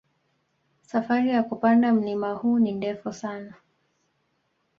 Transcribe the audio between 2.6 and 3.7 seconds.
ndefu sana